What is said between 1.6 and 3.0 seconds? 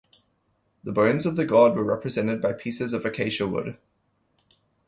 were represented by pieces